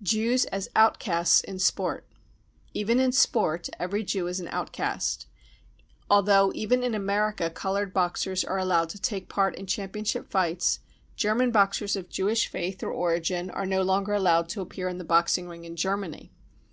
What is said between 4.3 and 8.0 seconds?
an <£ outcast." Although even in America coloured